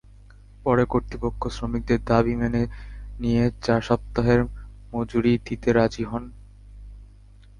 পরে 0.63 0.83
কর্তৃপক্ষ 0.85 1.41
শ্রমিকদের 1.47 1.99
দাবি 2.05 2.33
মেনে 2.35 2.63
নিয়ে 3.19 3.43
চার 3.61 3.81
সপ্তাহের 3.81 4.41
মজুরি 4.93 5.33
দিতে 5.45 5.69
রাজি 5.73 6.03
হন। 6.03 6.23